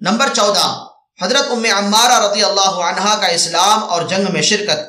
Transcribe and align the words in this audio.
Number 0.00 0.28
چودہ، 0.28 0.84
حضرت 1.22 1.46
ام 1.50 1.64
عمارہ 1.76 2.26
رضی 2.26 2.44
اللہ 2.44 2.74
عنہا 2.88 3.20
کا 3.20 3.26
اسلام 3.26 3.84
اور 3.84 4.02
جنگ 4.02 4.32
میں 4.32 4.42
شرکت۔ 4.42 4.80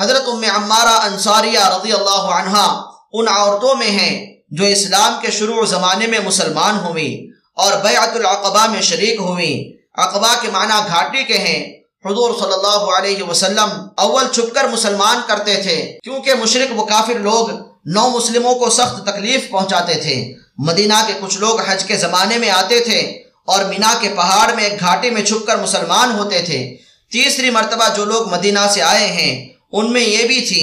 حضرت 0.00 0.22
ام 0.26 0.44
عمارہ 0.56 1.06
انصاریہ 1.06 1.58
رضی 1.58 1.92
اللہ 1.92 2.26
عنہا 2.38 2.82
ان 3.12 3.28
عورتوں 3.28 3.74
میں 3.74 3.90
ہیں 3.90 4.36
جو 4.50 4.64
اسلام 4.64 5.12
کے 5.22 5.30
شروع 5.30 5.64
زمانے 5.64 6.06
میں 6.06 6.18
مسلمان 6.24 6.78
ہوئی 6.78 7.30
اور 7.54 7.72
بیعت 7.72 8.08
العقبہ 8.08 8.66
میں 8.66 8.80
شریک 8.80 9.20
ہوئی 9.20 9.72
عقبہ 9.94 10.34
کے 10.40 10.48
معنی 10.52 10.88
گھاٹی 10.88 11.24
کے 11.24 11.38
ہیں۔ 11.38 11.72
حضور 12.06 12.34
صلی 12.40 12.52
اللہ 12.52 12.98
علیہ 12.98 13.22
وسلم 13.22 13.68
اول 13.96 14.28
چھپ 14.32 14.54
کر 14.54 14.68
مسلمان 14.68 15.20
کرتے 15.26 15.56
تھے 15.56 15.98
کیونکہ 16.02 16.34
مشرق 16.34 16.78
و 16.78 16.84
کافر 16.84 17.18
لوگ 17.18 17.48
نو 17.84 18.10
مسلموں 18.10 18.54
کو 18.54 18.70
سخت 18.70 19.06
تکلیف 19.06 19.50
پہنچاتے 19.50 19.94
تھے۔ 19.94 20.34
مدینہ 20.58 20.94
کے 21.06 21.12
کچھ 21.20 21.38
لوگ 21.38 21.60
حج 21.60 21.84
کے 21.84 21.96
زمانے 21.96 22.38
میں 22.38 22.50
آتے 22.50 22.80
تھے۔ 22.80 23.21
اور 23.44 23.64
مینا 23.64 23.94
کے 24.00 24.08
پہاڑ 24.16 24.52
میں 24.52 24.64
ایک 24.64 24.80
گھاٹی 24.80 25.10
میں 25.10 25.22
چھپ 25.22 25.46
کر 25.46 25.56
مسلمان 25.56 26.18
ہوتے 26.18 26.42
تھے۔ 26.42 26.76
تیسری 27.12 27.50
مرتبہ 27.50 27.88
جو 27.96 28.04
لوگ 28.04 28.32
مدینہ 28.32 28.66
سے 28.70 28.82
آئے 28.82 29.06
ہیں، 29.06 29.48
ان 29.72 29.92
میں 29.92 30.00
یہ 30.00 30.26
بھی 30.26 30.40
تھی 30.40 30.62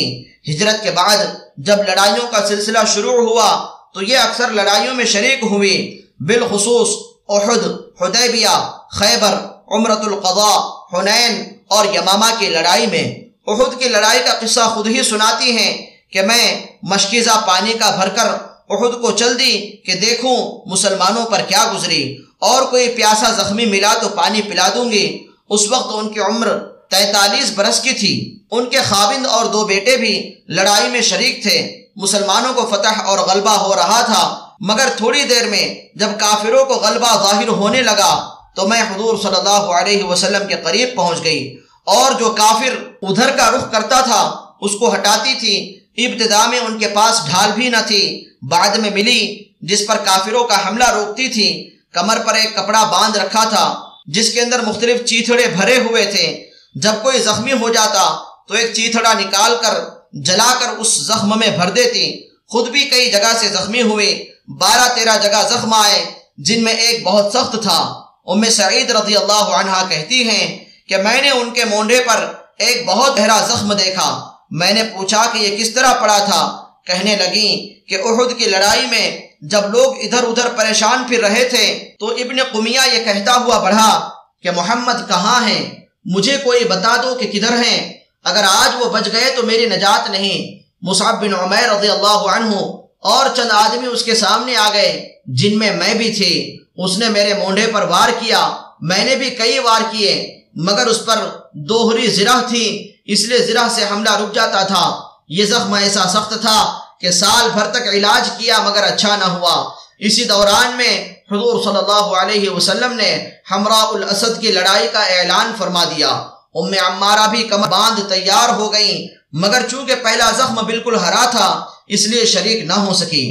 ہجرت 0.50 0.84
کے 0.84 0.92
بعد 0.92 1.18
جب 1.58 1.78
لڑائیوں 1.88 2.28
کا 2.32 2.48
سلسلہ 2.48 2.80
شروع 2.94 3.30
ہوا، 3.30 3.50
تو 3.94 4.02
یہ 4.02 4.18
اکثر 4.18 4.50
لڑائیوں 4.50 4.94
میں 4.96 5.06
شریک 5.06 5.44
ہوئی 5.44 6.02
بالخصوص 6.20 6.90
احد، 7.30 7.66
حدیبیہ، 8.02 8.72
خیبر 8.92 9.34
عمرت 9.68 10.00
القضاء، 10.00 10.58
حنین 10.94 11.44
اور 11.68 11.86
یمامہ 11.86 12.26
کی 12.40 12.46
لڑائی 12.46 12.88
میں۔ 12.88 13.08
احد 13.48 13.80
کی 13.80 13.90
لڑائی 13.90 14.20
کا 14.26 14.34
قصہ 14.40 14.59
خود 14.59 14.88
ہی 14.88 15.04
سناتی 15.04 15.52
ہیں 15.58 15.86
کہ 16.12 16.22
میں 16.22 16.66
مشکیزہ 16.84 17.44
پانی 17.48 17.73
کا 17.73 17.90
بھر 17.90 18.09
کر 18.09 18.28
احد 18.70 19.02
کو 19.02 19.12
چل 19.12 19.40
دی 19.40 19.59
کہ 19.86 19.94
دیکھوں 19.94 20.38
مسلمانوں 20.66 21.26
پر 21.26 21.42
کیا 21.48 21.72
گزری۔ 21.76 22.18
اور 22.40 22.64
کوئی 22.64 22.90
پیاسا 22.90 23.32
زخمی 23.32 23.66
ملا 23.66 23.94
تو 24.02 24.10
پانی 24.10 24.42
پلا 24.42 24.70
دوں 24.76 24.92
گی۔ 24.92 25.28
اس 25.50 25.62
وقت 25.70 25.88
ان 25.94 26.10
کی 26.10 26.20
عمر 26.20 26.60
تینتالیس 26.90 27.52
برس 27.56 27.80
کی 27.80 27.92
تھی۔ 27.92 28.40
ان 28.52 28.66
کے 28.66 28.78
خاوند 28.81 29.26
اور 29.26 29.46
دو 29.46 29.66
بیٹے 29.66 29.98
بھی 29.98 30.36
لڑائی 30.48 30.90
میں 30.90 31.02
شریک 31.02 31.44
تھے۔ 31.44 31.86
مسلمانوں 31.96 32.54
کو 32.54 32.66
فتح 32.66 33.02
اور 33.06 33.20
غلبہ 33.20 33.50
ہو 33.50 33.76
رہا 33.76 34.02
تھا۔ 34.02 34.40
مگر 34.59 34.88
تھوڑی 34.98 35.23
دیر 35.23 35.48
میں 35.48 35.76
جب 35.96 36.08
کافروں 36.20 36.66
کو 36.66 36.73
غلبہ 36.73 37.28
ظاہر 37.28 37.48
ہونے 37.48 37.81
لگا 37.81 38.30
تو 38.56 38.68
میں 38.68 38.81
حضور 38.81 39.18
صلی 39.18 39.36
اللہ 39.36 39.50
علیہ 39.50 40.03
وسلم 40.03 40.48
کے 40.48 40.56
قریب 40.64 40.90
پہنچ 40.96 41.24
گئی۔ 41.24 41.58
اور 41.84 42.12
جو 42.20 42.30
کافر 42.30 42.84
ادھر 43.02 43.30
کا 43.30 43.52
رخ 43.52 43.72
کرتا 43.72 44.02
تھا، 44.02 44.36
اس 44.62 44.72
کو 44.80 44.94
ہٹاتی 44.94 45.34
تھی۔ 45.34 45.80
ابتدا 45.98 46.46
میں 46.46 46.59
ان 46.59 46.80
کے 46.80 46.88
پاس 46.88 47.30
ڈھال 47.30 47.52
بھی 47.52 47.70
نہ 47.70 47.78
تھی۔ 47.88 48.26
بعد 48.42 48.70
میں 48.70 48.90
ملی، 48.90 49.44
جس 49.62 49.88
پر 49.88 49.96
کافروں 49.96 50.44
کا 50.44 50.68
حملہ 50.68 50.90
روکتی 50.90 51.28
تھی۔ 51.28 51.70
کمر 51.94 52.20
پر 52.20 52.34
ایک 52.34 52.56
کپڑا 52.56 52.84
باندھ 52.84 53.18
رکھا 53.18 53.44
تھا، 53.50 53.84
جس 54.06 54.34
کے 54.34 54.42
اندر 54.42 54.59
مختلف 54.59 55.06
چیتھڑے 55.06 55.48
بھرے 55.48 55.78
ہوئے 55.78 56.06
تھے۔ 56.06 56.50
جب 56.76 56.92
کوئی 57.02 57.20
زخمی 57.20 57.54
ہو 57.54 57.70
جاتا، 57.70 58.18
تو 58.48 58.54
ایک 58.54 58.73
چیتھڑا 58.73 59.14
نکال 59.14 59.56
کر، 59.62 59.73
جلا 60.14 60.54
کر 60.59 60.70
اس 60.70 61.02
زخم 61.02 61.40
میں 61.40 61.48
بھر 61.48 61.70
دیتی۔ 61.70 62.28
خود 62.48 62.70
بھی 62.70 62.90
کئی 62.90 63.12
جگہ 63.12 63.34
سے 63.40 63.48
زخمی 63.48 63.81
ہوئے، 63.81 64.26
بارہ 64.48 64.96
تیرہ 64.96 65.18
جگہ 65.22 65.48
زخم 65.50 65.73
آئے، 65.73 66.06
جن 66.38 66.64
میں 66.64 66.73
ایک 66.73 67.04
بہت 67.04 67.34
سخت 67.34 67.64
تھا۔ 67.64 68.03
ام 68.26 68.50
سعید 68.50 68.92
رضی 68.92 69.16
اللہ 69.16 69.34
عنہ 69.34 69.90
کہتی 69.90 70.30
ہیں 70.30 70.66
کہ 70.88 70.98
میں 70.98 71.22
نے 71.22 71.30
ان 71.30 71.52
کے 71.52 71.66
مونڈے 71.66 72.03
پر 72.08 72.34
ایک 72.58 72.86
بہت 72.86 73.20
گہرا 73.20 73.46
زخم 73.48 73.74
دیکھا۔ 73.74 74.30
میں 74.52 74.74
نے 74.74 74.84
پوچھا 74.84 75.26
کہ 75.34 75.38
یہ 75.38 75.58
کس 75.58 75.74
طرح 75.74 75.94
پڑا 75.94 76.18
تھا؟ 76.18 76.64
کہنے 76.86 77.16
لگی 77.16 77.74
کہ 77.84 77.96
احد 77.96 78.38
کی 78.38 78.46
لڑائی 78.46 78.86
میں 78.86 79.28
جب 79.42 79.62
لوگ 79.70 79.94
ادھر 79.98 80.23
ادھر 80.23 80.48
پریشان 80.50 81.04
پھر 81.08 81.20
رہے 81.20 81.45
تھے، 81.45 81.90
تو 82.00 82.08
ابن 82.08 82.38
قمیہ 82.52 82.80
یہ 82.94 83.04
کہتا 83.04 83.36
ہوا 83.36 83.59
بڑھا 83.59 84.09
کہ 84.44 84.52
محمد 84.52 85.08
کہاں 85.08 85.48
ہیں؟ 85.48 85.76
مجھے 86.06 86.38
کوئی 86.38 86.64
بتا 86.64 86.96
دو 87.04 87.16
کہ 87.16 87.28
کدھر 87.28 87.58
ہیں۔ 87.58 87.94
اگر 88.23 88.44
آج 88.44 88.76
وہ 88.80 88.90
بچ 88.90 89.09
گئے 89.12 89.31
تو 89.36 89.44
میری 89.44 89.66
نجات 89.66 90.09
نہیں۔ 90.09 90.64
مصعب 90.81 91.22
بن 91.22 91.34
عمیر 91.34 91.69
رضی 91.69 91.90
اللہ 91.90 92.31
عنہ 92.36 92.56
اور 93.00 93.36
چند 93.36 93.52
آدمی 93.52 93.88
اس 93.88 94.03
کے 94.03 94.16
سامنے 94.16 94.56
آ 94.56 94.69
گئے، 94.74 95.09
جن 95.25 95.59
میں 95.59 95.75
میں 95.75 95.94
بھی 95.94 96.13
تھی۔ 96.13 96.59
اس 96.78 96.97
نے 96.97 97.09
میرے 97.09 97.34
مونڈے 97.34 97.68
پر 97.74 97.81
وار 97.81 98.09
کیا۔ 98.19 98.56
میں 98.81 99.06
نے 99.06 99.16
بھی 99.16 99.30
کئی 99.30 99.59
وار 99.59 99.81
کیے، 99.92 100.42
مگر 100.56 100.88
اس 100.88 101.06
پر 101.06 101.18
دوہری 101.53 102.08
زرہ 102.08 102.42
تھی، 102.47 102.92
اس 103.06 103.25
لیے 103.25 103.38
زرہ 103.38 103.68
سے 103.69 103.81
حملہ 103.92 104.09
رک 104.09 104.36
جاتا 104.36 104.63
تھا۔ 104.63 105.02
یہ 105.30 105.46
زخم 105.46 105.74
ایسا 105.74 106.03
سخت 106.03 106.42
تھا 106.42 106.80
کہ 107.02 107.12
سال 107.12 107.50
بھر 107.54 107.68
تک 107.72 107.88
علاج 107.94 108.30
کیا 108.38 108.58
مگر 108.64 108.84
اچھا 108.84 109.16
نہ 109.16 109.24
ہوا۔ 109.26 109.56
اسی 110.00 110.24
دوران 110.24 110.76
میں 110.78 110.94
حضور 111.32 111.64
صلی 111.64 111.78
اللہ 111.78 112.08
علیہ 112.20 112.50
وسلم 112.50 112.94
نے 112.94 113.12
ہمراہ 113.52 113.86
الاسد 113.88 114.40
کی 114.42 114.52
لڑائی 114.52 114.88
کا 114.94 115.04
اعلان 115.16 115.52
فرما 115.58 115.84
دیا۔ 115.84 116.10
ام 116.56 116.74
عمارہ 116.86 117.28
بھی 117.28 117.44
کم 117.44 117.62
باندھ 117.70 118.02
تیار 118.10 118.50
ہو 118.50 118.72
گئیں، 118.74 119.08
مگر 119.34 119.68
چونکہ 119.72 119.96
پہلا 120.04 120.30
زخم 120.38 120.66
بالکل 120.66 120.96
ہرا 120.96 121.26
تھا، 121.32 121.50
اس 121.88 122.08
لیے 122.08 122.26
شریک 122.26 122.64
نہ 122.66 122.74
ہو 122.74 122.94
سکی 122.94 123.26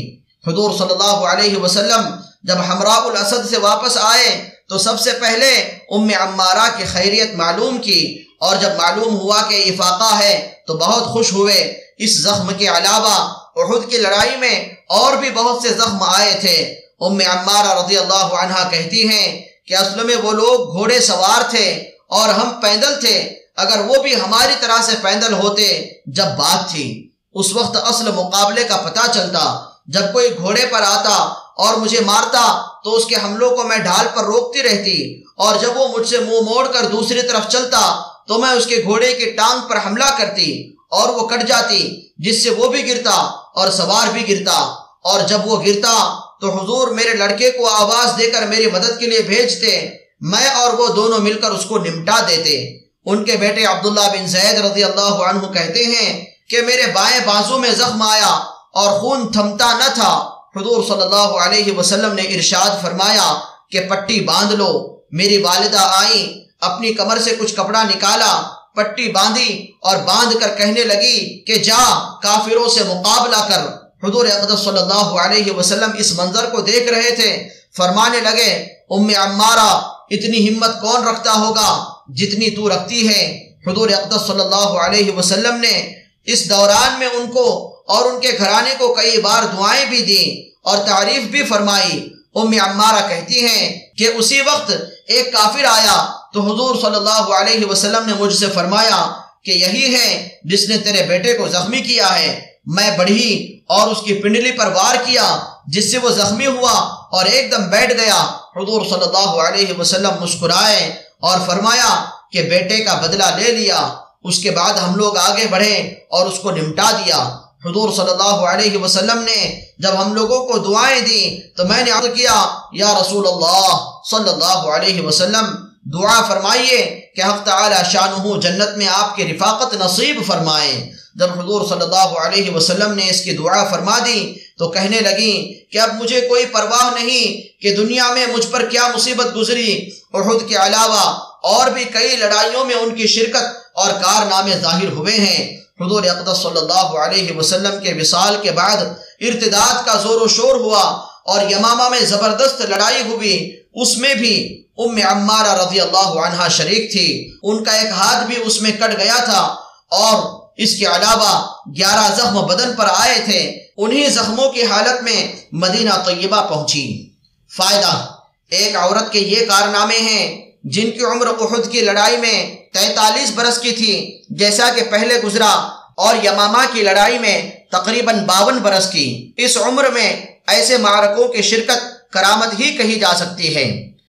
حضور 0.46 0.76
صلی 0.78 0.92
اللہ 0.92 1.26
علیہ 1.30 1.56
وسلم 1.56 2.08
جب 2.42 2.58
ہمراہ 2.68 3.00
الاسد 3.00 3.48
سے 3.50 3.58
واپس 3.58 3.96
آئے، 4.02 4.28
تو 4.68 4.78
سب 4.78 5.00
سے 5.00 5.12
پہلے 5.20 5.50
ام 5.90 6.08
عمارہ 6.20 6.68
کی 6.76 6.84
خیریت 6.84 7.34
معلوم 7.34 7.78
کی، 7.78 8.00
اور 8.40 8.56
جب 8.56 8.76
معلوم 8.78 9.18
ہوا 9.20 9.40
کہ 9.48 9.62
افاقہ 9.68 10.14
ہے، 10.18 10.34
تو 10.66 10.76
بہت 10.76 11.06
خوش 11.06 11.32
ہوئے۔ 11.32 11.58
اس 11.98 12.22
زخم 12.22 12.52
کے 12.58 12.66
علاوہ 12.68 13.16
احد 13.58 13.90
کی 13.90 13.96
لڑائی 13.96 14.36
میں 14.36 14.68
اور 14.88 15.16
بھی 15.16 15.30
بہت 15.30 15.62
سے 15.62 15.68
زخم 15.68 16.02
آئے 16.02 16.36
تھے۔ 16.40 16.74
ام 17.00 17.18
عمارہ 17.32 17.84
رضی 17.84 17.98
اللہ 17.98 18.28
عنہ 18.42 18.68
کہتی 18.70 19.08
ہیں 19.08 19.44
کہ 19.66 19.74
اصل 19.74 20.04
میں 20.04 20.16
وہ 20.16 20.32
لوگ 20.32 20.76
گھوڑے 20.76 21.00
سوار 21.00 21.50
تھے 21.50 21.74
اور 22.08 22.28
ہم 22.28 22.60
پیدل 22.60 23.00
تھے۔ 23.00 23.34
اگر 23.56 23.80
وہ 23.80 24.02
بھی 24.02 24.20
ہماری 24.20 24.54
طرح 24.60 24.82
سے 24.82 24.92
پیدل 25.02 25.32
ہوتے 25.32 25.90
جب 26.06 26.24
بات 26.24 26.70
تھی۔ 26.70 27.08
اس 27.34 27.52
وقت 27.54 27.76
اصل 27.82 28.10
مقابلے 28.12 28.64
کا 28.64 28.76
پتہ 28.76 29.10
چلتا۔ 29.14 29.64
جب 29.86 30.12
کوئی 30.12 30.28
گھوڑے 30.38 30.66
پر 30.66 30.82
آتا 30.82 31.16
اور 31.56 31.76
مجھے 31.76 32.00
مارتا 32.00 32.62
تو 32.84 32.94
اس 32.94 33.04
کے 33.04 33.16
حملوں 33.16 33.56
کو 33.56 33.62
میں 33.62 33.78
ڈھال 33.78 34.06
پر 34.14 34.24
روکتی 34.24 34.62
رہتی 34.62 35.22
اور 35.36 35.56
جب 35.60 35.76
وہ 35.76 35.88
مجھ 35.88 36.08
سے 36.08 36.18
منہ 36.18 36.30
مو 36.30 36.40
موڑ 36.40 36.66
کر 36.66 36.86
دوسری 36.86 37.22
طرف 37.22 37.48
چلتا 37.48 38.02
تو 38.28 38.38
میں 38.38 38.50
اس 38.50 38.66
کے 38.66 38.82
گھوڑے 38.84 39.12
کی 39.12 39.30
ٹانگ 39.30 39.68
پر 39.68 39.76
حملہ 39.86 40.10
کرتی۔ 40.18 40.77
اور 40.90 41.08
وہ 41.08 41.28
کٹ 41.28 41.48
جاتی، 41.48 42.08
جس 42.16 42.42
سے 42.42 42.50
وہ 42.50 42.68
بھی 42.68 42.88
گرتا 42.88 43.14
اور 43.54 43.70
سوار 43.70 44.12
بھی 44.12 44.28
گرتا۔ 44.28 44.74
اور 45.04 45.20
جب 45.20 45.38
وہ 45.44 45.62
گرتا، 45.66 46.20
تو 46.40 46.62
حضور 46.62 46.88
میرے 46.88 47.14
لڑکے 47.14 47.50
کو 47.50 47.66
آواز 47.66 48.18
دے 48.18 48.30
کر 48.30 48.46
میری 48.46 48.70
مدد 48.70 49.00
کے 49.00 49.06
لیے 49.06 49.22
بھیجتے۔ 49.22 49.90
میں 50.20 50.48
اور 50.48 50.72
وہ 50.72 50.88
دونوں 50.88 51.18
مل 51.18 51.40
کر 51.40 51.50
اس 51.50 51.64
کو 51.64 51.78
نمٹا 51.78 52.20
دیتے۔ 52.28 52.78
ان 53.04 53.24
کے 53.24 53.36
بیٹے 53.36 53.64
عبداللہ 53.64 54.00
بن 54.00 54.26
زید 54.26 54.54
رضی 54.54 54.84
اللہ 54.84 55.00
عنہ 55.00 55.46
کہتے 55.46 55.84
ہیں 55.84 56.24
کہ 56.48 56.62
میرے 56.62 56.82
بائیں 56.86 57.20
بازو 57.26 57.58
میں 57.58 57.70
زخم 57.70 58.02
آیا 58.02 58.44
اور 58.72 59.00
خون 59.00 59.32
تھمتا 59.32 59.78
نہ 59.78 59.94
تھا۔ 59.94 60.30
حضور 60.56 60.82
صلی 60.84 61.02
اللہ 61.02 61.16
علیہ 61.16 61.78
وسلم 61.78 62.14
نے 62.14 62.22
ارشاد 62.22 62.82
فرمایا 62.82 63.34
کہ 63.70 63.80
پٹی 63.80 64.20
باندھ 64.20 64.54
لو۔ 64.54 65.00
میری 65.10 65.42
والدہ 65.42 65.78
آئیں، 65.78 66.40
اپنی 66.60 66.94
کمر 66.94 67.18
سے 67.18 67.36
کچھ 67.38 67.54
کپڑا 67.54 67.82
نکالا۔ 67.82 68.42
پٹی 68.78 69.08
باندھی 69.08 69.50
اور 69.82 69.96
باندھ 69.96 70.36
کر 70.40 70.56
کہنے 70.58 70.84
لگی 70.84 71.44
کہ 71.46 71.54
جا، 71.54 71.82
کافروں 72.22 72.68
سے 72.68 72.84
مقابلہ 72.84 73.40
کر۔ 73.48 73.60
حضور 74.06 74.26
اقدس 74.26 74.60
صلی 74.60 74.78
اللہ 74.78 75.04
علیہ 75.24 75.52
وسلم 75.52 75.90
اس 75.98 76.18
منظر 76.18 76.44
کو 76.44 76.60
دیکھ 76.60 76.92
رہے 76.92 77.10
تھے۔ 77.10 77.48
فرمانے 77.76 78.20
لگے 78.20 78.50
ام 78.90 79.08
عمارہ، 79.16 79.70
اتنی 80.10 80.48
ہمت 80.48 80.80
کون 80.80 81.08
رکھتا 81.08 81.32
ہوگا؟ 81.32 81.70
جتنی 82.08 82.50
تو 82.50 82.68
رکھتی 82.68 83.08
ہے۔ 83.08 83.48
حضور 83.66 83.88
اقدس 83.88 84.26
صلی 84.26 84.40
اللہ 84.40 84.68
علیہ 84.84 85.12
وسلم 85.12 85.56
نے 85.56 85.76
اس 86.24 86.50
دوران 86.50 86.98
میں 86.98 87.06
ان 87.06 87.30
کو 87.30 87.46
اور 87.88 88.10
ان 88.10 88.20
کے 88.20 88.30
گھرانے 88.38 88.74
کو 88.78 88.94
کئی 88.94 89.20
بار 89.20 89.42
دعائیں 89.42 89.84
بھی 89.84 90.00
دیں 90.00 90.50
اور 90.62 90.78
تعریف 90.78 91.22
بھی 91.22 91.42
فرمائی۔ 91.42 92.12
ام 92.34 92.52
عمارہ 92.60 93.08
کہتی 93.08 93.46
ہیں 93.46 93.80
کہ 93.98 94.08
اسی 94.14 94.40
وقت 94.40 94.72
ایک 95.06 95.32
کافر 95.32 95.64
آیا 95.64 95.96
تو 96.32 96.40
حضور 96.40 96.74
صلی 96.74 96.96
اللہ 96.96 97.34
علیہ 97.34 97.66
وسلم 97.66 98.06
نے 98.06 98.12
مجھ 98.18 98.34
سے 98.34 98.46
فرمایا 98.46 99.06
کہ 99.44 99.50
یہی 99.50 99.94
ہے 99.94 100.28
جس 100.44 100.68
نے 100.68 100.78
تیرے 100.78 101.02
بیٹے 101.02 101.34
کو 101.34 101.48
زخمی 101.48 101.80
کیا 101.80 102.18
ہے۔ 102.18 102.46
میں 102.66 102.98
بڑھی 102.98 103.60
اور 103.68 103.88
اس 103.88 103.98
کی 104.04 104.14
پنڈلی 104.14 104.52
پر 104.52 104.66
وار 104.66 104.94
کیا 105.04 105.38
جس 105.66 105.90
سے 105.90 105.98
وہ 105.98 106.10
زخمی 106.10 106.46
ہوا 106.46 106.72
اور 107.10 107.24
ایک 107.24 107.52
دم 107.52 107.62
بیٹھ 107.70 107.92
گیا۔ 107.92 108.20
حضور 108.56 108.84
صلی 108.84 109.02
اللہ 109.02 109.42
علیہ 109.42 109.78
وسلم 109.78 110.10
مسکرائے 110.20 110.94
اور 111.20 111.38
فرمایا 111.46 112.04
کہ 112.32 112.42
بیٹے 112.42 112.80
کا 112.84 112.94
بدلہ 112.94 113.24
لے 113.36 113.52
لیا۔ 113.52 113.88
اس 114.24 114.38
کے 114.38 114.50
بعد 114.50 114.72
ہم 114.72 114.94
لوگ 114.94 115.16
آگے 115.16 115.46
بڑھے 115.50 115.76
اور 116.10 116.26
اس 116.26 116.38
کو 116.38 116.50
نمٹا 116.50 116.90
دیا۔ 116.90 117.18
حضور 117.64 117.92
صلی 117.92 118.10
اللہ 118.10 118.40
علیہ 118.50 118.78
وسلم 118.78 119.18
نے 119.18 119.60
جب 119.78 120.02
ہم 120.02 120.14
لوگوں 120.14 120.46
کو 120.46 120.58
دعائیں 120.58 121.00
دی 121.00 121.40
تو 121.56 121.64
میں 121.64 121.82
نے 121.82 121.90
عرض 121.90 122.06
کیا، 122.16 122.46
یا 122.72 122.94
رسول 123.00 123.26
اللہ 123.26 123.78
صلی 124.10 124.28
اللہ 124.28 124.60
علیہ 124.74 125.00
وسلم 125.06 125.67
دعا 125.92 126.22
فرمائیے 126.22 127.00
کہ 127.16 127.22
حق 127.22 127.44
تعالی 127.44 127.76
شانہ 127.92 128.40
جنت 128.40 128.76
میں 128.76 128.86
آپ 128.88 129.16
کے 129.16 129.24
رفاقت 129.24 129.74
نصیب 129.74 130.22
فرمائے۔ 130.26 130.92
جب 131.14 131.40
حضور 131.40 131.66
صلی 131.68 131.82
اللہ 131.82 132.18
علیہ 132.20 132.50
وسلم 132.50 132.94
نے 132.94 133.10
اس 133.10 133.20
کی 133.20 133.32
دعا 133.32 133.64
فرما 133.64 133.98
دی 133.98 134.34
تو 134.58 134.68
کہنے 134.68 135.00
لگی 135.00 135.54
کہ 135.72 135.78
اب 135.78 136.02
مجھے 136.02 136.20
کوئی 136.20 136.46
پرواہ 136.46 137.02
نہیں 137.02 137.40
کہ 137.62 137.76
دنیا 137.76 138.10
میں 138.12 138.26
مجھ 138.26 138.46
پر 138.46 138.66
کیا 138.66 138.88
مصیبت 138.94 139.36
گزری۔ 139.36 139.90
احد 140.14 140.48
کے 140.48 140.56
علاوہ 140.56 141.20
اور 141.42 141.70
بھی 141.70 141.84
کئی 141.84 142.16
لڑائیوں 142.16 142.64
میں 142.64 142.74
ان 142.74 142.94
کی 142.94 143.06
شرکت 143.06 143.44
اور 143.74 143.90
کارنامے 143.90 144.52
ظاہر 144.62 144.88
ہوئے 144.88 145.14
ہیں۔ 145.14 145.56
حضور 145.80 146.02
اقدس 146.04 146.42
صلی 146.42 146.58
اللہ 146.58 146.98
علیہ 146.98 147.36
وسلم 147.36 147.80
کے 147.82 147.94
وصال 148.00 148.36
کے 148.42 148.50
بعد 148.50 148.76
ارتداد 149.20 149.86
کا 149.86 149.94
زور 149.94 150.20
و 150.20 150.28
شور 150.28 150.54
ہوا 150.54 150.84
اور 151.24 151.50
یمامہ 151.50 151.88
میں 151.88 152.00
زبردست 152.00 152.60
لڑائی 152.60 153.02
ہوئی۔ 153.08 153.56
اس 153.74 153.98
میں 153.98 154.14
بھی 154.14 154.64
ام 154.78 154.96
عمارہ 155.04 155.62
رضی 155.62 155.80
اللہ 155.80 156.20
عنہ 156.20 156.48
شریک 156.48 156.92
تھی۔ 156.92 157.32
ان 157.42 157.64
کا 157.64 157.72
ایک 157.72 157.86
ہاتھ 157.86 158.26
بھی 158.26 158.34
اس 158.44 158.62
میں 158.62 158.70
کٹ 158.70 158.98
گیا 158.98 159.24
تھا 159.24 159.56
اور 159.90 160.48
اس 160.56 160.74
کے 160.74 160.86
علاوہ 160.86 161.52
گیارہ 161.76 162.14
زخم 162.14 162.46
بدن 162.46 162.72
پر 162.76 162.86
آئے 162.96 163.20
تھے۔ 163.24 163.58
انہی 163.76 164.08
زخموں 164.08 164.52
کی 164.52 164.62
حالت 164.62 165.02
میں 165.02 165.32
مدینہ 165.52 165.90
طیبہ 166.06 166.48
پہنچی۔ 166.48 167.10
فائدہ، 167.56 168.06
ایک 168.50 168.76
عورت 168.76 169.12
کے 169.12 169.18
یہ 169.18 169.46
کارنامے 169.46 169.98
ہیں 169.98 170.50
جن 170.64 170.90
کی 170.90 171.04
عمر 171.04 171.26
احد 171.26 171.72
کی 171.72 171.80
لڑائی 171.80 172.16
میں 172.16 172.56
تینتالیس 172.72 173.30
برس 173.34 173.58
کی 173.58 173.70
تھی، 173.70 174.22
جیسا 174.30 174.70
کہ 174.76 174.82
پہلے 174.90 175.22
گزرا 175.22 175.78
اور 175.96 176.14
یمامہ 176.24 176.72
کی 176.72 176.82
لڑائی 176.82 177.18
میں 177.18 177.50
تقریباً 177.72 178.24
باون 178.24 178.58
برس 178.58 178.90
کی۔ 178.90 179.32
اس 179.36 179.56
عمر 179.56 179.88
میں 179.88 180.26
ایسے 180.46 180.78
معرکوں 180.78 181.28
کی 181.28 181.42
شرکت 181.42 182.10
کرامت 182.12 182.60
ہی 182.60 182.76
کہی 182.76 183.00
جا 183.00 183.14
سکتی 183.16 183.56
ہے۔ 183.56 183.87